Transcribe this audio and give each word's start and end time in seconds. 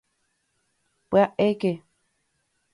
¡Pya'éke! 1.09 1.73